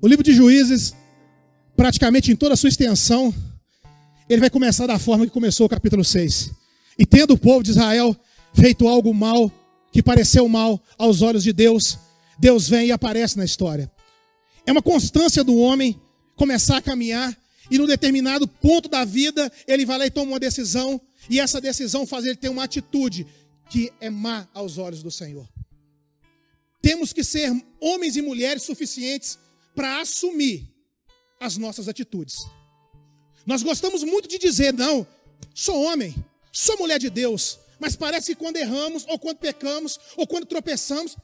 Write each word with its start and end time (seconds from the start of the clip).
O 0.00 0.06
livro 0.06 0.22
de 0.22 0.32
Juízes, 0.32 0.94
praticamente 1.76 2.30
em 2.30 2.36
toda 2.36 2.54
a 2.54 2.56
sua 2.56 2.68
extensão, 2.68 3.34
ele 4.28 4.40
vai 4.40 4.48
começar 4.48 4.86
da 4.86 4.96
forma 4.96 5.26
que 5.26 5.32
começou 5.32 5.66
o 5.66 5.68
capítulo 5.68 6.04
6. 6.04 6.52
E 6.96 7.04
tendo 7.04 7.34
o 7.34 7.38
povo 7.38 7.64
de 7.64 7.70
Israel 7.70 8.16
feito 8.54 8.86
algo 8.86 9.12
mal, 9.12 9.50
que 9.90 10.00
pareceu 10.00 10.48
mal 10.48 10.80
aos 10.96 11.20
olhos 11.20 11.42
de 11.42 11.52
Deus, 11.52 11.98
Deus 12.38 12.68
vem 12.68 12.86
e 12.86 12.92
aparece 12.92 13.36
na 13.36 13.44
história. 13.44 13.90
É 14.64 14.70
uma 14.70 14.82
constância 14.82 15.42
do 15.42 15.56
homem 15.56 16.00
começar 16.36 16.76
a 16.76 16.82
caminhar 16.82 17.36
e 17.68 17.76
no 17.76 17.86
determinado 17.86 18.46
ponto 18.46 18.88
da 18.88 19.04
vida 19.04 19.50
ele 19.66 19.84
vai 19.84 19.98
lá 19.98 20.06
e 20.06 20.10
toma 20.12 20.32
uma 20.32 20.40
decisão 20.40 21.00
e 21.28 21.40
essa 21.40 21.60
decisão 21.60 22.06
faz 22.06 22.24
ele 22.24 22.36
ter 22.36 22.48
uma 22.48 22.62
atitude 22.62 23.26
que 23.68 23.92
é 24.00 24.08
má 24.08 24.46
aos 24.54 24.78
olhos 24.78 25.02
do 25.02 25.10
Senhor. 25.10 25.48
Temos 26.80 27.12
que 27.12 27.24
ser 27.24 27.50
homens 27.80 28.16
e 28.16 28.22
mulheres 28.22 28.62
suficientes 28.62 29.38
para 29.78 30.00
assumir 30.00 30.68
as 31.38 31.56
nossas 31.56 31.86
atitudes. 31.86 32.34
Nós 33.46 33.62
gostamos 33.62 34.02
muito 34.02 34.28
de 34.28 34.36
dizer, 34.36 34.74
não, 34.74 35.06
sou 35.54 35.84
homem, 35.84 36.12
sou 36.52 36.76
mulher 36.78 36.98
de 36.98 37.08
Deus, 37.08 37.60
mas 37.78 37.94
parece 37.94 38.34
que 38.34 38.40
quando 38.40 38.56
erramos, 38.56 39.06
ou 39.06 39.16
quando 39.20 39.38
pecamos, 39.38 40.00
ou 40.16 40.26
quando 40.26 40.46
tropeçamos, 40.46 41.16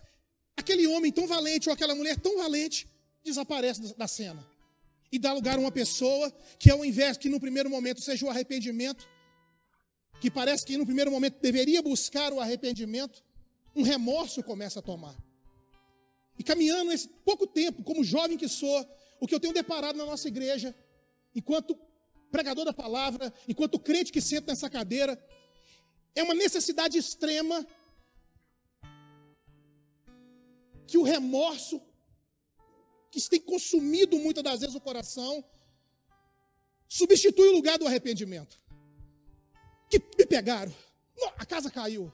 aquele 0.57 0.87
homem 0.87 1.11
tão 1.11 1.27
valente, 1.27 1.69
ou 1.69 1.73
aquela 1.73 1.97
mulher 1.97 2.17
tão 2.21 2.39
valente, 2.39 2.87
desaparece 3.25 3.93
da 3.99 4.07
cena. 4.07 4.47
E 5.11 5.19
dá 5.19 5.33
lugar 5.33 5.57
a 5.57 5.61
uma 5.61 5.73
pessoa 5.73 6.33
que, 6.57 6.71
ao 6.71 6.85
invés 6.85 7.17
que 7.17 7.29
no 7.29 7.41
primeiro 7.41 7.69
momento 7.69 8.01
seja 8.03 8.25
o 8.25 8.31
arrependimento, 8.31 9.05
que 10.21 10.31
parece 10.31 10.65
que 10.65 10.79
no 10.79 10.87
primeiro 10.87 11.11
momento 11.11 11.41
deveria 11.41 11.83
buscar 11.83 12.33
o 12.33 12.39
arrependimento, 12.39 13.21
um 13.75 13.83
remorso 13.83 14.45
começa 14.45 14.79
a 14.79 14.83
tomar. 14.83 15.17
E 16.39 16.43
caminhando 16.43 16.91
nesse 16.91 17.09
pouco 17.09 17.47
tempo, 17.47 17.83
como 17.83 18.03
jovem 18.03 18.37
que 18.37 18.49
sou, 18.49 18.87
o 19.21 19.27
que 19.27 19.35
eu 19.35 19.41
tenho 19.41 19.55
deparado 19.55 19.97
na 19.97 20.05
nossa 20.05 20.29
igreja, 20.29 20.75
enquanto 21.35 21.79
pregador 22.31 22.65
da 22.65 22.73
palavra, 22.73 23.33
enquanto 23.49 23.79
crente 23.79 24.13
que 24.13 24.21
senta 24.21 24.53
nessa 24.53 24.69
cadeira, 24.69 25.23
é 26.15 26.23
uma 26.23 26.35
necessidade 26.35 26.99
extrema 26.99 27.67
que 30.87 30.99
o 30.99 31.03
remorso, 31.03 31.81
que 33.11 33.21
tem 33.29 33.41
consumido 33.41 34.19
muitas 34.19 34.43
das 34.43 34.61
vezes 34.61 34.75
o 34.75 34.81
coração, 34.81 35.45
substitui 36.89 37.49
o 37.49 37.55
lugar 37.55 37.79
do 37.79 37.87
arrependimento. 37.87 38.61
Que 39.89 39.99
me 40.19 40.27
pegaram, 40.27 40.75
a 41.37 41.47
casa 41.47 41.71
caiu 41.71 42.13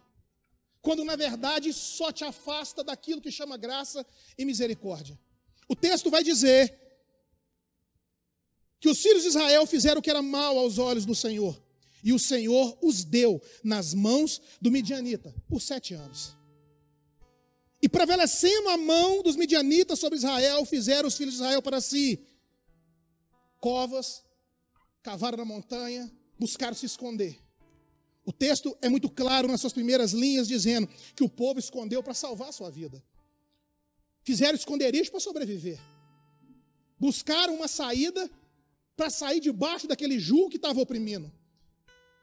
quando 0.82 1.04
na 1.04 1.16
verdade 1.16 1.72
só 1.72 2.10
te 2.10 2.24
afasta 2.24 2.82
daquilo 2.82 3.20
que 3.20 3.30
chama 3.30 3.56
graça 3.56 4.06
e 4.38 4.44
misericórdia. 4.44 5.18
O 5.68 5.76
texto 5.76 6.10
vai 6.10 6.22
dizer 6.22 6.78
que 8.80 8.88
os 8.88 9.00
filhos 9.00 9.22
de 9.22 9.28
Israel 9.28 9.66
fizeram 9.66 10.00
o 10.00 10.02
que 10.02 10.10
era 10.10 10.22
mal 10.22 10.58
aos 10.58 10.78
olhos 10.78 11.04
do 11.04 11.14
Senhor, 11.14 11.62
e 12.02 12.12
o 12.12 12.18
Senhor 12.18 12.78
os 12.82 13.04
deu 13.04 13.40
nas 13.62 13.92
mãos 13.92 14.40
do 14.60 14.70
midianita 14.70 15.34
por 15.46 15.60
sete 15.60 15.92
anos. 15.92 16.34
E 17.82 17.88
prevalecendo 17.88 18.68
a 18.70 18.76
mão 18.76 19.22
dos 19.22 19.36
midianitas 19.36 19.98
sobre 19.98 20.18
Israel, 20.18 20.64
fizeram 20.64 21.08
os 21.08 21.16
filhos 21.16 21.34
de 21.34 21.40
Israel 21.40 21.62
para 21.62 21.80
si 21.80 22.26
covas, 23.58 24.22
cavaram 25.02 25.38
na 25.38 25.44
montanha, 25.44 26.10
buscaram 26.38 26.74
se 26.74 26.86
esconder. 26.86 27.38
O 28.30 28.32
texto 28.32 28.78
é 28.80 28.88
muito 28.88 29.10
claro 29.10 29.48
nas 29.48 29.60
suas 29.60 29.72
primeiras 29.72 30.12
linhas, 30.12 30.46
dizendo 30.46 30.88
que 31.16 31.24
o 31.24 31.28
povo 31.28 31.58
escondeu 31.58 32.00
para 32.00 32.14
salvar 32.14 32.50
a 32.50 32.52
sua 32.52 32.70
vida. 32.70 33.02
Fizeram 34.22 34.54
esconderijo 34.54 35.10
para 35.10 35.18
sobreviver. 35.18 35.80
Buscaram 36.96 37.56
uma 37.56 37.66
saída 37.66 38.30
para 38.96 39.10
sair 39.10 39.40
debaixo 39.40 39.88
daquele 39.88 40.16
jugo 40.20 40.48
que 40.48 40.58
estava 40.58 40.80
oprimindo. 40.80 41.28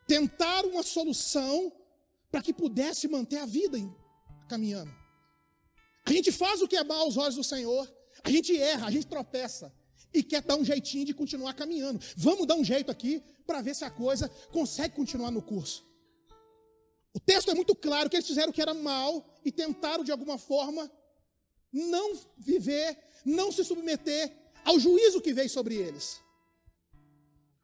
Tentaram 0.07 0.69
uma 0.69 0.81
solução 0.81 1.73
para 2.31 2.41
que 2.41 2.53
pudesse 2.53 3.09
manter 3.09 3.39
a 3.39 3.45
vida 3.45 3.77
caminhando. 4.47 4.95
A 6.05 6.13
gente 6.13 6.31
faz 6.31 6.61
o 6.61 6.69
que 6.69 6.77
é 6.77 6.85
mal 6.85 7.01
aos 7.01 7.17
olhos 7.17 7.35
do 7.35 7.43
Senhor, 7.43 7.85
a 8.23 8.31
gente 8.31 8.57
erra, 8.57 8.87
a 8.87 8.91
gente 8.91 9.07
tropeça 9.07 9.73
e 10.13 10.23
quer 10.23 10.41
dar 10.41 10.55
um 10.55 10.63
jeitinho 10.63 11.03
de 11.03 11.13
continuar 11.13 11.53
caminhando. 11.53 11.99
Vamos 12.15 12.47
dar 12.47 12.55
um 12.55 12.63
jeito 12.63 12.89
aqui 12.89 13.21
para 13.45 13.61
ver 13.61 13.75
se 13.75 13.83
a 13.83 13.91
coisa 13.91 14.29
consegue 14.53 14.95
continuar 14.95 15.31
no 15.31 15.41
curso. 15.41 15.86
O 17.17 17.19
texto 17.19 17.49
é 17.49 17.55
muito 17.55 17.73
claro 17.73 18.11
que 18.11 18.15
eles 18.15 18.27
fizeram 18.27 18.49
o 18.49 18.53
que 18.53 18.61
era 18.61 18.75
mal 18.75 19.11
e 19.43 19.51
tentaram 19.51 20.03
de 20.03 20.11
alguma 20.11 20.37
forma 20.37 20.83
não 21.73 22.15
viver, 22.37 22.95
não 23.25 23.51
se 23.51 23.63
submeter 23.63 24.31
ao 24.63 24.79
juízo 24.79 25.19
que 25.19 25.33
veio 25.33 25.49
sobre 25.49 25.73
eles. 25.73 26.21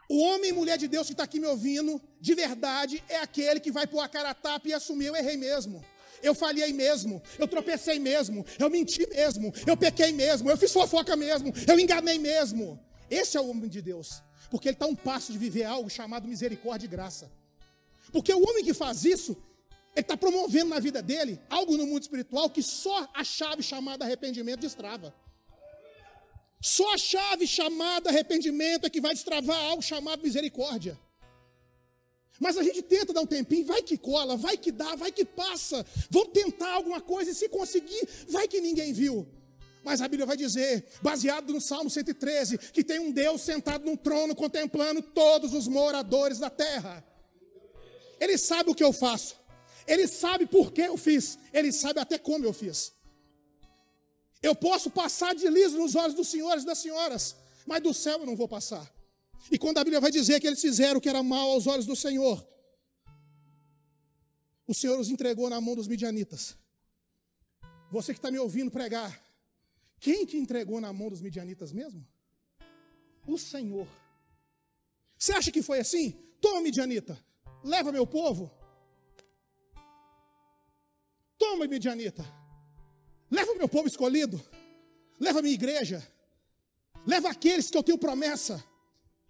O 0.10 0.18
homem 0.24 0.50
e 0.50 0.54
mulher 0.54 0.80
de 0.80 0.88
Deus 0.88 1.06
que 1.06 1.14
está 1.14 1.26
aqui 1.26 1.40
me 1.40 1.46
ouvindo, 1.46 2.02
de 2.20 2.34
verdade, 2.34 3.04
é 3.08 3.18
aquele 3.18 3.60
que 3.60 3.72
vai 3.72 3.86
pôr 3.86 4.00
a 4.00 4.10
cara 4.10 4.32
a 4.32 4.34
tapa 4.34 4.70
e 4.70 4.74
assumir: 4.74 5.06
eu 5.06 5.16
errei 5.16 5.38
mesmo, 5.38 5.86
eu 6.24 6.34
falhei 6.34 6.74
mesmo, 6.74 7.22
eu 7.38 7.48
tropecei 7.48 8.00
mesmo, 8.00 8.44
eu 8.58 8.72
menti 8.72 9.08
mesmo, 9.08 9.54
eu 9.68 9.78
pequei 9.78 10.12
mesmo, 10.12 10.50
eu 10.50 10.58
fiz 10.58 10.72
fofoca 10.74 11.16
mesmo, 11.16 11.54
eu 11.68 11.80
enganei 11.80 12.18
mesmo. 12.18 12.84
Esse 13.08 13.38
é 13.38 13.40
o 13.40 13.50
homem 13.50 13.70
de 13.70 13.84
Deus, 13.84 14.24
porque 14.50 14.70
ele 14.70 14.76
está 14.76 14.88
um 14.88 14.96
passo 14.96 15.32
de 15.32 15.38
viver 15.38 15.66
algo 15.66 15.92
chamado 15.92 16.28
misericórdia 16.28 16.88
e 16.88 16.90
graça. 16.90 17.43
Porque 18.12 18.34
o 18.34 18.42
homem 18.48 18.64
que 18.64 18.74
faz 18.74 19.06
isso, 19.06 19.32
ele 19.96 20.02
está 20.02 20.18
promovendo 20.18 20.70
na 20.70 20.80
vida 20.80 21.02
dele 21.02 21.40
algo 21.50 21.78
no 21.78 21.86
mundo 21.86 22.02
espiritual 22.02 22.50
que 22.50 22.64
só 22.64 23.08
a 23.14 23.24
chave 23.24 23.64
chamada 23.64 24.04
arrependimento 24.06 24.62
destrava. 24.62 25.14
Só 26.62 26.94
a 26.94 26.98
chave 26.98 27.46
chamada 27.46 28.10
arrependimento 28.10 28.86
é 28.86 28.90
que 28.90 29.02
vai 29.02 29.14
destravar 29.14 29.60
algo 29.66 29.82
chamado 29.82 30.24
misericórdia. 30.24 30.98
Mas 32.40 32.58
a 32.58 32.64
gente 32.64 32.82
tenta 32.82 33.14
dar 33.14 33.22
um 33.22 33.28
tempinho, 33.28 33.66
vai 33.66 33.82
que 33.82 33.98
cola, 33.98 34.36
vai 34.36 34.58
que 34.58 34.72
dá, 34.72 34.96
vai 34.96 35.12
que 35.12 35.24
passa. 35.26 35.86
Vamos 36.10 36.32
tentar 36.34 36.74
alguma 36.74 37.00
coisa 37.00 37.32
e 37.32 37.36
se 37.36 37.48
conseguir, 37.50 38.08
vai 38.30 38.48
que 38.48 38.60
ninguém 38.60 38.94
viu. 38.94 39.28
Mas 39.84 40.02
a 40.02 40.08
Bíblia 40.08 40.26
vai 40.26 40.38
dizer, 40.38 40.86
baseado 41.02 41.54
no 41.54 41.60
Salmo 41.60 41.90
113, 41.90 42.58
que 42.58 42.84
tem 42.84 43.00
um 43.00 43.12
Deus 43.12 43.42
sentado 43.42 43.86
num 43.86 43.98
trono 43.98 44.34
contemplando 44.34 45.02
todos 45.02 45.54
os 45.54 45.68
moradores 45.68 46.40
da 46.40 46.50
terra. 46.50 47.04
Ele 48.20 48.38
sabe 48.38 48.70
o 48.70 48.76
que 48.76 48.84
eu 48.84 48.94
faço. 48.94 49.36
Ele 49.88 50.08
sabe 50.08 50.46
por 50.46 50.72
que 50.72 50.82
eu 50.82 50.98
fiz. 50.98 51.38
Ele 51.52 51.72
sabe 51.72 52.00
até 52.00 52.18
como 52.18 52.46
eu 52.46 52.54
fiz. 52.54 52.94
Eu 54.42 54.56
posso 54.56 54.90
passar 54.90 55.34
de 55.34 55.48
liso 55.50 55.78
nos 55.78 55.96
olhos 55.96 56.14
dos 56.14 56.28
senhores 56.28 56.64
e 56.64 56.66
das 56.66 56.80
senhoras, 56.80 57.36
mas 57.66 57.82
do 57.82 57.94
céu 57.94 58.20
eu 58.20 58.26
não 58.26 58.36
vou 58.36 58.48
passar. 58.48 58.92
E 59.50 59.58
quando 59.58 59.78
a 59.78 59.84
Bíblia 59.84 60.02
vai 60.02 60.12
dizer 60.12 60.40
que 60.40 60.48
eles 60.48 60.62
fizeram 60.62 60.98
o 60.98 61.02
que 61.02 61.10
era 61.10 61.24
mal 61.24 61.50
aos 61.52 61.66
olhos 61.66 61.86
do 61.86 61.96
Senhor, 61.96 62.46
o 64.68 64.74
Senhor 64.74 65.00
os 65.00 65.10
entregou 65.10 65.50
na 65.50 65.62
mão 65.62 65.76
dos 65.76 65.88
midianitas. 65.88 66.58
Você 67.90 68.14
que 68.14 68.20
está 68.20 68.32
me 68.32 68.40
ouvindo 68.40 68.72
pregar, 68.72 69.22
quem 70.00 70.26
que 70.26 70.38
entregou 70.38 70.82
na 70.82 70.92
mão 70.92 71.10
dos 71.10 71.22
midianitas 71.22 71.72
mesmo? 71.72 72.06
O 73.26 73.38
Senhor. 73.38 73.88
Você 75.18 75.32
acha 75.34 75.52
que 75.52 75.62
foi 75.62 75.80
assim? 75.80 76.12
Toma, 76.42 76.62
midianita 76.62 77.18
leva 77.64 77.92
meu 77.92 78.06
povo. 78.06 78.52
Toma, 81.38 81.68
Midianita. 81.68 82.26
Leva 83.30 83.56
meu 83.56 83.68
povo 83.68 83.88
escolhido. 83.88 84.44
Leva 85.20 85.42
minha 85.42 85.54
igreja. 85.54 86.06
Leva 87.06 87.30
aqueles 87.30 87.70
que 87.70 87.78
eu 87.78 87.84
tenho 87.84 87.98
promessa. 87.98 88.64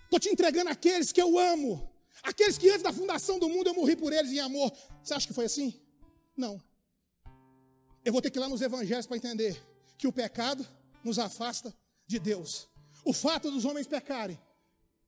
Estou 0.04 0.20
te 0.20 0.30
entregando 0.30 0.70
aqueles 0.70 1.12
que 1.12 1.22
eu 1.22 1.38
amo. 1.40 1.90
Aqueles 2.22 2.58
que 2.58 2.70
antes 2.70 2.84
da 2.84 2.94
fundação 2.94 3.40
do 3.40 3.50
mundo 3.50 3.68
eu 3.68 3.74
morri 3.74 3.96
por 3.96 4.14
eles 4.14 4.32
em 4.32 4.40
amor. 4.40 4.72
Você 5.04 5.14
acha 5.14 5.28
que 5.28 5.34
foi 5.34 5.46
assim? 5.46 5.80
Não. 6.36 6.62
Eu 8.06 8.12
vou 8.12 8.22
ter 8.22 8.30
que 8.30 8.38
ir 8.38 8.42
lá 8.42 8.50
nos 8.50 8.62
evangelhos 8.62 9.08
para 9.08 9.18
entender 9.18 9.62
que 9.98 10.08
o 10.08 10.14
pecado 10.14 10.68
nos 11.04 11.18
afasta 11.18 11.74
de 12.06 12.20
Deus. 12.20 12.68
O 13.04 13.14
fato 13.14 13.50
dos 13.50 13.66
homens 13.66 13.88
pecarem 13.88 14.40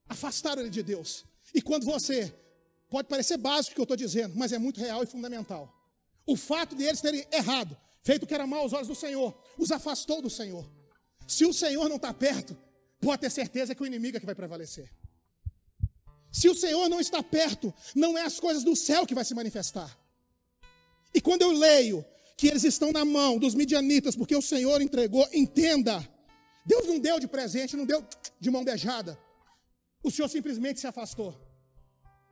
afastaram 0.07 0.61
ele 0.61 0.71
de 0.71 0.81
Deus. 0.83 1.25
E 1.53 1.61
quando 1.61 1.85
você 1.85 2.33
Pode 2.95 3.09
parecer 3.09 3.35
básico 3.35 3.73
o 3.73 3.75
que 3.75 3.81
eu 3.81 3.83
estou 3.83 3.97
dizendo, 3.97 4.37
mas 4.37 4.53
é 4.53 4.57
muito 4.57 4.79
real 4.79 5.03
e 5.03 5.05
fundamental. 5.05 5.69
O 6.25 6.37
fato 6.37 6.73
de 6.77 6.85
eles 6.85 7.01
terem 7.01 7.27
errado, 7.29 7.75
feito 8.01 8.23
o 8.23 8.25
que 8.25 8.33
era 8.33 8.47
mal 8.47 8.61
aos 8.61 8.71
olhos 8.71 8.87
do 8.87 8.95
Senhor, 8.95 9.37
os 9.57 9.69
afastou 9.69 10.21
do 10.21 10.29
Senhor. 10.29 10.65
Se 11.27 11.45
o 11.45 11.51
Senhor 11.51 11.89
não 11.89 11.97
está 11.97 12.13
perto, 12.13 12.57
pode 13.01 13.19
ter 13.19 13.29
certeza 13.29 13.75
que 13.75 13.83
o 13.83 13.85
inimigo 13.85 14.15
é 14.15 14.19
que 14.21 14.25
vai 14.25 14.33
prevalecer. 14.33 14.89
Se 16.31 16.47
o 16.47 16.55
Senhor 16.55 16.87
não 16.87 17.01
está 17.01 17.21
perto, 17.21 17.73
não 17.93 18.17
é 18.17 18.21
as 18.21 18.39
coisas 18.39 18.63
do 18.63 18.77
céu 18.77 19.05
que 19.05 19.13
vai 19.13 19.25
se 19.25 19.35
manifestar. 19.35 19.93
E 21.13 21.19
quando 21.19 21.41
eu 21.41 21.51
leio 21.51 22.05
que 22.37 22.47
eles 22.47 22.63
estão 22.63 22.93
na 22.93 23.03
mão 23.03 23.37
dos 23.37 23.55
midianitas, 23.55 24.15
porque 24.15 24.37
o 24.37 24.41
Senhor 24.41 24.81
entregou, 24.81 25.27
entenda. 25.33 26.01
Deus 26.65 26.87
não 26.87 26.97
deu 26.97 27.19
de 27.19 27.27
presente, 27.27 27.75
não 27.75 27.85
deu 27.85 28.07
de 28.39 28.49
mão 28.49 28.63
beijada. 28.63 29.19
O 30.01 30.09
Senhor 30.09 30.29
simplesmente 30.29 30.79
se 30.79 30.87
afastou. 30.87 31.44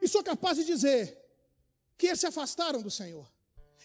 E 0.03 0.07
sou 0.09 0.21
capaz 0.21 0.57
de 0.57 0.65
dizer 0.65 1.17
que 1.97 2.07
eles 2.07 2.19
se 2.19 2.27
afastaram 2.27 2.81
do 2.81 2.91
Senhor 2.91 3.25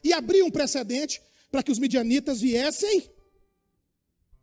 e 0.03 0.13
abriu 0.13 0.45
um 0.47 0.51
precedente 0.51 1.23
para 1.49 1.63
que 1.63 1.71
os 1.71 1.79
midianitas 1.79 2.41
viessem 2.41 3.09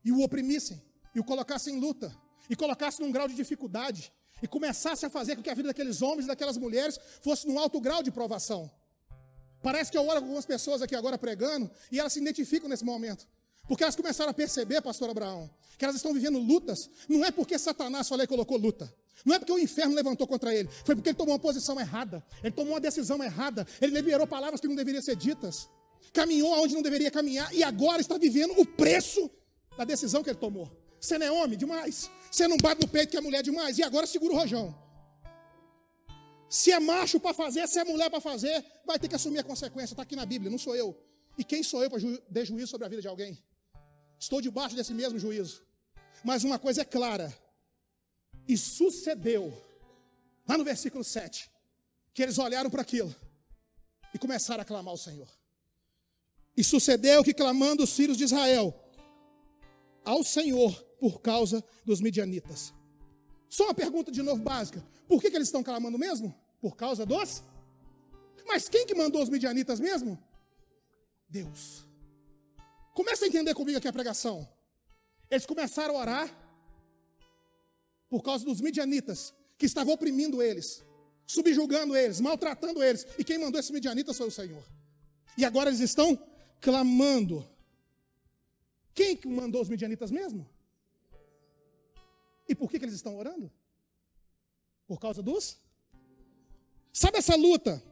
e 0.04 0.12
o 0.12 0.22
oprimissem, 0.22 0.82
e 1.14 1.20
o 1.20 1.24
colocasse 1.24 1.70
em 1.70 1.80
luta, 1.80 2.16
e 2.50 2.56
colocasse 2.56 3.02
num 3.02 3.12
grau 3.12 3.28
de 3.28 3.36
dificuldade, 3.36 4.14
e 4.42 4.48
começasse 4.48 5.06
a 5.06 5.10
fazer 5.10 5.36
com 5.36 5.42
que 5.42 5.50
a 5.50 5.54
vida 5.54 5.68
daqueles 5.68 6.02
homens 6.02 6.26
e 6.26 6.28
daquelas 6.28 6.58
mulheres 6.58 6.98
fosse 7.22 7.48
num 7.48 7.60
alto 7.60 7.82
grau 7.82 8.02
de 8.02 8.12
provação. 8.12 8.72
Parece 9.62 9.92
que 9.92 9.98
eu 9.98 10.04
oro 10.04 10.20
com 10.20 10.28
algumas 10.28 10.46
pessoas 10.46 10.82
aqui 10.82 10.96
agora 10.96 11.18
pregando, 11.18 11.70
e 11.92 12.00
elas 12.00 12.14
se 12.14 12.20
identificam 12.20 12.70
nesse 12.70 12.86
momento. 12.86 13.28
Porque 13.68 13.84
elas 13.84 13.96
começaram 13.96 14.30
a 14.30 14.34
perceber, 14.34 14.80
pastor 14.82 15.10
Abraão, 15.10 15.50
que 15.78 15.84
elas 15.84 15.96
estão 15.96 16.14
vivendo 16.14 16.38
lutas, 16.38 16.90
não 17.10 17.26
é 17.26 17.32
porque 17.32 17.58
Satanás 17.58 18.08
falou 18.08 18.24
e 18.24 18.28
colocou 18.28 18.58
luta. 18.58 18.94
Não 19.24 19.36
é 19.36 19.40
porque 19.40 19.52
o 19.52 19.60
inferno 19.60 19.96
levantou 19.96 20.28
contra 20.28 20.54
ele, 20.54 20.68
foi 20.84 20.96
porque 20.96 21.10
ele 21.10 21.18
tomou 21.18 21.34
uma 21.34 21.40
posição 21.40 21.80
errada, 21.80 22.24
ele 22.44 22.52
tomou 22.52 22.74
uma 22.74 22.80
decisão 22.80 23.24
errada, 23.24 23.66
ele 23.82 23.94
liberou 23.94 24.28
palavras 24.28 24.60
que 24.60 24.68
não 24.68 24.76
deveriam 24.76 25.02
ser 25.02 25.16
ditas, 25.16 25.70
caminhou 26.12 26.54
aonde 26.54 26.74
não 26.74 26.82
deveria 26.82 27.10
caminhar 27.10 27.54
e 27.54 27.64
agora 27.64 28.02
está 28.02 28.18
vivendo 28.18 28.60
o 28.60 28.66
preço 28.66 29.30
da 29.78 29.86
decisão 29.86 30.22
que 30.22 30.30
ele 30.30 30.40
tomou. 30.40 30.70
Você 31.00 31.18
não 31.18 31.26
é 31.28 31.32
homem 31.32 31.58
demais, 31.58 32.10
você 32.30 32.48
não 32.48 32.58
bate 32.58 32.82
no 32.82 32.88
peito 32.88 33.12
que 33.12 33.18
é 33.18 33.22
mulher 33.22 33.44
demais, 33.44 33.78
e 33.78 33.84
agora 33.84 34.06
segura 34.06 34.34
o 34.34 34.38
rojão. 34.38 34.76
Se 36.50 36.72
é 36.72 36.80
macho 36.80 37.20
para 37.20 37.34
fazer, 37.34 37.68
se 37.68 37.80
é 37.80 37.84
mulher 37.84 38.10
para 38.10 38.22
fazer, 38.22 38.64
vai 38.86 38.98
ter 39.00 39.08
que 39.08 39.16
assumir 39.16 39.40
a 39.40 39.44
consequência. 39.44 39.94
Está 39.94 40.04
aqui 40.04 40.16
na 40.16 40.26
Bíblia, 40.26 40.50
não 40.50 40.58
sou 40.58 40.76
eu. 40.76 40.96
E 41.38 41.44
quem 41.44 41.64
sou 41.64 41.84
eu 41.84 41.90
para 41.90 42.00
ju 42.00 42.18
dar 42.30 42.46
juízo 42.46 42.68
sobre 42.68 42.86
a 42.86 42.90
vida 42.90 43.02
de 43.02 43.08
alguém? 43.08 43.38
Estou 44.20 44.42
debaixo 44.42 44.76
desse 44.76 44.94
mesmo 44.94 45.20
juízo. 45.20 45.64
Mas 46.24 46.44
uma 46.44 46.58
coisa 46.58 46.82
é 46.82 46.86
clara: 46.86 47.36
e 48.48 48.58
sucedeu, 48.58 49.54
lá 50.48 50.58
no 50.58 50.64
versículo 50.64 51.04
7, 51.04 51.50
que 52.14 52.22
eles 52.22 52.38
olharam 52.38 52.70
para 52.70 52.82
aquilo 52.82 53.14
e 54.14 54.18
começaram 54.18 54.62
a 54.62 54.66
clamar 54.66 54.92
ao 54.92 54.98
Senhor. 54.98 55.28
E 56.56 56.64
sucedeu 56.64 57.24
que, 57.24 57.34
clamando 57.34 57.84
os 57.84 57.94
filhos 57.94 58.18
de 58.18 58.24
Israel 58.24 58.74
ao 60.06 60.24
Senhor 60.24 60.74
por 61.00 61.22
causa 61.22 61.64
dos 61.84 62.00
midianitas. 62.00 62.74
Só 63.50 63.66
uma 63.66 63.74
pergunta 63.74 64.12
de 64.12 64.22
novo 64.22 64.42
básica: 64.42 64.86
por 65.08 65.22
que, 65.22 65.30
que 65.30 65.36
eles 65.36 65.50
estão 65.50 65.64
clamando 65.64 65.98
mesmo? 65.98 66.34
Por 66.62 66.76
causa 66.78 67.06
dos? 67.06 67.44
Mas 68.48 68.70
quem 68.70 68.86
que 68.86 68.96
mandou 68.96 69.22
os 69.22 69.30
midianitas 69.30 69.80
mesmo? 69.80 70.18
Deus. 71.28 71.86
Começa 72.94 73.26
a 73.26 73.28
entender 73.28 73.54
comigo 73.54 73.78
aqui 73.78 73.88
a 73.88 73.94
pregação. 73.94 74.48
Eles 75.30 75.46
começaram 75.46 75.98
a 75.98 76.00
orar 76.00 76.45
por 78.16 78.24
causa 78.24 78.46
dos 78.46 78.62
midianitas 78.62 79.34
que 79.58 79.66
estavam 79.66 79.94
oprimindo 79.94 80.42
eles, 80.42 80.82
subjugando 81.28 81.98
eles, 81.98 82.22
maltratando 82.22 82.82
eles. 82.82 83.06
E 83.20 83.26
quem 83.26 83.38
mandou 83.38 83.60
esses 83.60 83.72
midianitas 83.72 84.18
foi 84.18 84.28
o 84.28 84.32
Senhor. 84.32 84.64
E 85.38 85.44
agora 85.44 85.70
eles 85.70 85.82
estão 85.82 86.18
clamando. 86.62 87.46
Quem 88.94 89.18
que 89.18 89.28
mandou 89.28 89.62
os 89.62 89.68
midianitas 89.68 90.12
mesmo? 90.12 90.50
E 92.48 92.56
por 92.56 92.72
que, 92.72 92.80
que 92.80 92.86
eles 92.86 92.96
estão 92.96 93.18
orando? 93.18 93.52
Por 94.88 94.98
causa 94.98 95.22
dos? 95.22 95.58
Sabe 96.94 97.18
essa 97.18 97.36
luta, 97.36 97.84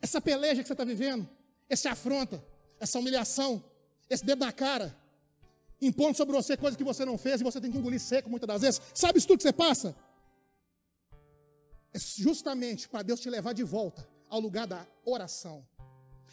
essa 0.00 0.20
peleja 0.20 0.62
que 0.62 0.68
você 0.68 0.74
está 0.74 0.84
vivendo, 0.84 1.28
essa 1.68 1.90
afronta, 1.90 2.40
essa 2.78 3.00
humilhação, 3.00 3.64
esse 4.08 4.24
dedo 4.24 4.44
na 4.44 4.52
cara, 4.52 4.96
impondo 5.80 6.16
sobre 6.16 6.34
você 6.34 6.56
coisas 6.56 6.76
que 6.76 6.84
você 6.84 7.04
não 7.04 7.18
fez 7.18 7.40
e 7.40 7.44
você 7.44 7.60
tem 7.60 7.70
que 7.70 7.78
engolir 7.78 8.00
seco 8.00 8.30
muitas 8.30 8.46
das 8.46 8.62
vezes. 8.62 8.80
Sabe 8.94 9.18
isso 9.18 9.26
tudo 9.26 9.38
que 9.38 9.42
você 9.42 9.52
passa? 9.52 9.94
É 11.92 11.98
justamente 11.98 12.88
para 12.88 13.02
Deus 13.02 13.20
te 13.20 13.30
levar 13.30 13.52
de 13.52 13.62
volta 13.62 14.06
ao 14.28 14.40
lugar 14.40 14.66
da 14.66 14.86
oração. 15.04 15.66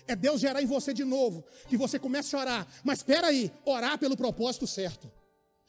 É 0.08 0.16
Deus 0.16 0.42
gerar 0.42 0.62
em 0.62 0.66
você 0.66 0.94
de 0.94 1.06
novo, 1.06 1.44
que 1.68 1.78
você 1.78 1.98
comece 1.98 2.36
a 2.36 2.40
orar. 2.40 2.68
Mas 2.84 3.00
espera 3.00 3.28
aí, 3.28 3.52
orar 3.64 3.98
pelo 3.98 4.18
propósito 4.18 4.68
certo. 4.68 5.10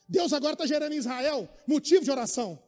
Deus 0.09 0.33
agora 0.33 0.55
está 0.55 0.67
gerando 0.67 0.93
em 0.93 0.99
Israel 0.99 1.49
motivo 1.67 2.05
de 2.05 2.11
oração. 2.11 2.59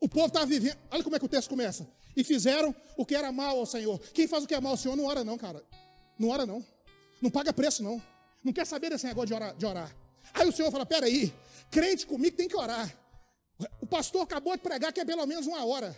O 0.00 0.08
povo 0.08 0.26
está 0.26 0.44
vivendo. 0.44 0.78
Olha 0.90 1.02
como 1.02 1.16
é 1.16 1.18
que 1.18 1.24
o 1.24 1.28
texto 1.28 1.48
começa. 1.48 1.86
E 2.16 2.22
fizeram 2.22 2.74
o 2.96 3.04
que 3.04 3.14
era 3.14 3.32
mal 3.32 3.58
ao 3.58 3.66
Senhor. 3.66 3.98
Quem 4.14 4.26
faz 4.26 4.44
o 4.44 4.46
que 4.46 4.54
é 4.54 4.60
mal 4.60 4.72
ao 4.72 4.78
Senhor 4.78 4.96
não 4.96 5.04
ora, 5.04 5.24
não, 5.24 5.36
cara. 5.36 5.62
Não 6.18 6.28
ora, 6.28 6.46
não. 6.46 6.64
Não 7.20 7.30
paga 7.30 7.52
preço, 7.52 7.82
não. 7.82 8.00
Não 8.44 8.52
quer 8.52 8.66
saber 8.66 8.90
desse 8.90 9.06
negócio 9.06 9.26
de 9.26 9.34
orar. 9.34 9.54
De 9.56 9.66
orar. 9.66 10.05
Aí 10.34 10.48
o 10.48 10.52
Senhor 10.52 10.70
fala: 10.70 10.86
peraí, 10.86 11.32
crente 11.70 12.06
comigo 12.06 12.36
tem 12.36 12.48
que 12.48 12.56
orar. 12.56 12.94
O 13.80 13.86
pastor 13.86 14.22
acabou 14.22 14.54
de 14.56 14.62
pregar 14.62 14.92
que 14.92 15.00
é 15.00 15.04
pelo 15.04 15.26
menos 15.26 15.46
uma 15.46 15.64
hora. 15.64 15.96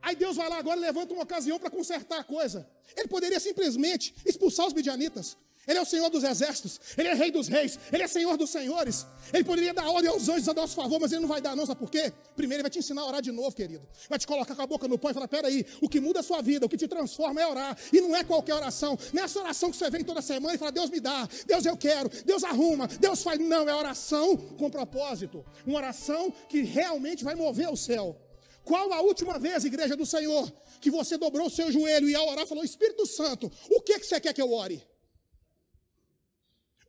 Aí 0.00 0.14
Deus 0.14 0.36
vai 0.36 0.48
lá 0.48 0.58
agora 0.58 0.76
e 0.76 0.80
levanta 0.80 1.14
uma 1.14 1.22
ocasião 1.22 1.58
para 1.58 1.70
consertar 1.70 2.20
a 2.20 2.24
coisa. 2.24 2.68
Ele 2.94 3.08
poderia 3.08 3.40
simplesmente 3.40 4.14
expulsar 4.24 4.66
os 4.66 4.74
midianitas. 4.74 5.36
Ele 5.66 5.78
é 5.78 5.82
o 5.82 5.84
Senhor 5.84 6.10
dos 6.10 6.22
exércitos, 6.24 6.80
Ele 6.96 7.08
é 7.08 7.14
Rei 7.14 7.30
dos 7.30 7.48
reis, 7.48 7.78
Ele 7.92 8.02
é 8.02 8.06
Senhor 8.06 8.36
dos 8.36 8.50
senhores. 8.50 9.06
Ele 9.32 9.44
poderia 9.44 9.72
dar 9.72 9.88
ordem 9.88 10.10
aos 10.10 10.28
anjos 10.28 10.48
a 10.48 10.54
nosso 10.54 10.74
favor, 10.74 11.00
mas 11.00 11.12
Ele 11.12 11.22
não 11.22 11.28
vai 11.28 11.40
dar, 11.40 11.56
não. 11.56 11.64
Sabe 11.66 11.80
por 11.80 11.90
quê? 11.90 12.12
Primeiro, 12.36 12.56
Ele 12.56 12.62
vai 12.62 12.70
te 12.70 12.78
ensinar 12.78 13.02
a 13.02 13.06
orar 13.06 13.22
de 13.22 13.32
novo, 13.32 13.54
querido. 13.54 13.86
Vai 14.08 14.18
te 14.18 14.26
colocar 14.26 14.54
com 14.54 14.62
a 14.62 14.66
boca 14.66 14.86
no 14.86 14.98
pão 14.98 15.10
e 15.10 15.14
falar: 15.14 15.28
peraí, 15.28 15.64
o 15.80 15.88
que 15.88 16.00
muda 16.00 16.20
a 16.20 16.22
sua 16.22 16.42
vida, 16.42 16.66
o 16.66 16.68
que 16.68 16.76
te 16.76 16.88
transforma 16.88 17.40
é 17.40 17.46
orar. 17.46 17.76
E 17.92 18.00
não 18.00 18.14
é 18.14 18.22
qualquer 18.24 18.54
oração, 18.54 18.98
não 19.12 19.22
é 19.22 19.24
essa 19.24 19.40
oração 19.40 19.70
que 19.70 19.76
você 19.76 19.90
vem 19.90 20.04
toda 20.04 20.20
semana 20.20 20.54
e 20.54 20.58
fala: 20.58 20.72
Deus 20.72 20.90
me 20.90 21.00
dá, 21.00 21.28
Deus 21.46 21.64
eu 21.64 21.76
quero, 21.76 22.10
Deus 22.24 22.44
arruma, 22.44 22.86
Deus 22.86 23.22
faz. 23.22 23.38
Não, 23.38 23.68
é 23.68 23.74
oração 23.74 24.36
com 24.36 24.70
propósito. 24.70 25.44
Uma 25.66 25.78
oração 25.78 26.32
que 26.48 26.62
realmente 26.62 27.24
vai 27.24 27.34
mover 27.34 27.68
o 27.70 27.76
céu. 27.76 28.16
Qual 28.64 28.92
a 28.92 29.00
última 29.02 29.38
vez, 29.38 29.64
igreja 29.64 29.94
do 29.94 30.06
Senhor, 30.06 30.50
que 30.80 30.90
você 30.90 31.18
dobrou 31.18 31.46
o 31.46 31.50
seu 31.50 31.70
joelho 31.70 32.08
e 32.08 32.14
ao 32.14 32.28
orar 32.28 32.46
falou: 32.46 32.64
Espírito 32.64 33.06
Santo, 33.06 33.50
o 33.70 33.80
que, 33.80 33.98
que 33.98 34.06
você 34.06 34.20
quer 34.20 34.32
que 34.32 34.40
eu 34.42 34.52
ore? 34.52 34.82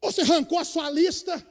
Você 0.05 0.21
arrancou 0.21 0.59
a 0.59 0.63
sua 0.63 0.87
lista 0.91 1.43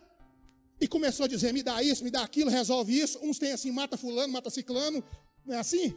e 0.80 0.86
começou 0.86 1.24
a 1.24 1.28
dizer: 1.28 1.52
me 1.52 1.62
dá 1.62 1.82
isso, 1.82 2.04
me 2.04 2.10
dá 2.10 2.22
aquilo, 2.22 2.48
resolve 2.50 2.96
isso. 2.96 3.18
Uns 3.20 3.36
têm 3.36 3.52
assim: 3.52 3.72
mata 3.72 3.96
fulano, 3.96 4.32
mata 4.32 4.48
ciclano. 4.48 5.02
Não 5.44 5.56
é 5.56 5.58
assim? 5.58 5.92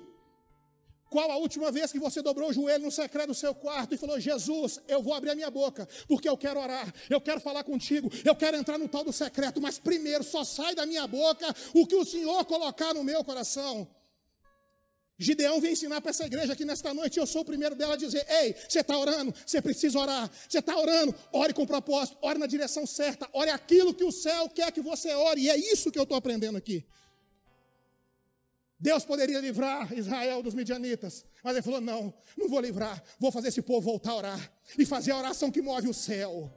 Qual 1.08 1.32
a 1.32 1.38
última 1.38 1.72
vez 1.72 1.92
que 1.92 2.00
você 2.00 2.20
dobrou 2.22 2.50
o 2.50 2.54
joelho 2.54 2.86
no 2.86 2.92
secreto 2.92 3.28
do 3.28 3.36
seu 3.36 3.54
quarto 3.54 3.94
e 3.94 3.98
falou: 3.98 4.20
Jesus, 4.20 4.82
eu 4.88 5.04
vou 5.04 5.14
abrir 5.14 5.30
a 5.30 5.36
minha 5.36 5.52
boca, 5.52 5.88
porque 6.08 6.28
eu 6.28 6.36
quero 6.36 6.60
orar, 6.60 6.92
eu 7.12 7.22
quero 7.22 7.40
falar 7.40 7.64
contigo, 7.64 8.10
eu 8.26 8.36
quero 8.36 8.58
entrar 8.58 8.80
no 8.80 8.88
tal 8.88 9.04
do 9.04 9.14
secreto, 9.14 9.62
mas 9.62 9.78
primeiro 9.78 10.24
só 10.24 10.44
sai 10.44 10.74
da 10.74 10.86
minha 10.88 11.06
boca 11.06 11.56
o 11.76 11.86
que 11.86 11.96
o 11.96 12.04
Senhor 12.04 12.44
colocar 12.46 12.92
no 12.92 13.04
meu 13.04 13.24
coração. 13.24 13.88
Gideão 15.20 15.60
vem 15.60 15.74
ensinar 15.74 16.00
para 16.00 16.12
essa 16.12 16.26
igreja 16.26 16.54
aqui 16.54 16.64
nesta 16.64 16.94
noite. 16.94 17.18
Eu 17.18 17.26
sou 17.26 17.42
o 17.42 17.46
primeiro 17.46 17.76
dela 17.76 17.96
a 17.96 17.98
dizer: 17.98 18.24
Ei, 18.30 18.56
você 18.68 18.82
está 18.82 18.98
orando, 18.98 19.34
você 19.46 19.60
precisa 19.60 19.98
orar. 19.98 20.30
Você 20.48 20.60
está 20.60 20.78
orando, 20.78 21.16
ore 21.32 21.54
com 21.54 21.66
propósito, 21.66 22.18
ore 22.22 22.38
na 22.38 22.46
direção 22.46 22.86
certa, 22.86 23.28
ore 23.34 23.50
aquilo 23.50 23.94
que 23.94 24.04
o 24.04 24.12
céu 24.12 24.48
quer 24.48 24.72
que 24.72 24.82
você 24.82 25.12
ore. 25.14 25.42
E 25.42 25.50
é 25.50 25.58
isso 25.58 25.92
que 25.92 25.98
eu 25.98 26.04
estou 26.04 26.18
aprendendo 26.18 26.58
aqui. 26.58 26.86
Deus 28.80 29.04
poderia 29.04 29.40
livrar 29.40 29.92
Israel 29.92 30.44
dos 30.44 30.54
midianitas, 30.54 31.26
mas 31.44 31.56
ele 31.56 31.64
falou: 31.64 31.82
Não, 31.82 32.14
não 32.38 32.48
vou 32.48 32.60
livrar, 32.60 33.04
vou 33.20 33.32
fazer 33.32 33.48
esse 33.48 33.64
povo 33.64 33.82
voltar 33.82 34.12
a 34.12 34.16
orar 34.16 34.54
e 34.78 34.86
fazer 34.86 35.12
a 35.12 35.18
oração 35.18 35.50
que 35.50 35.64
move 35.64 35.90
o 35.90 35.94
céu. 35.96 36.54